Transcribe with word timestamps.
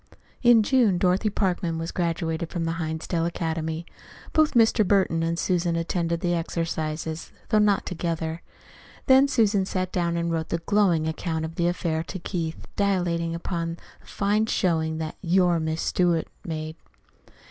In 0.41 0.63
June 0.63 0.97
Dorothy 0.97 1.29
Parkman 1.29 1.77
was 1.77 1.91
graduated 1.91 2.49
from 2.49 2.63
the 2.65 2.73
Hinsdale 2.73 3.27
Academy. 3.27 3.85
Both 4.33 4.55
Mr. 4.55 4.83
Burton 4.83 5.21
and 5.21 5.37
Susan 5.37 5.75
attended 5.75 6.21
the 6.21 6.33
exercises, 6.33 7.31
though 7.49 7.59
not 7.59 7.85
together. 7.85 8.41
Then 9.05 9.27
Susan 9.27 9.63
sat 9.63 9.91
down 9.91 10.17
and 10.17 10.31
wrote 10.31 10.51
a 10.53 10.57
glowing 10.57 11.07
account 11.07 11.45
of 11.45 11.53
the 11.53 11.67
affair 11.67 12.01
to 12.05 12.17
Keith, 12.17 12.65
dilating 12.75 13.35
upon 13.35 13.77
the 13.99 14.07
fine 14.07 14.47
showing 14.47 14.97
that 14.97 15.17
"your 15.21 15.59
Miss 15.59 15.83
Stewart" 15.83 16.27
made. 16.43 16.77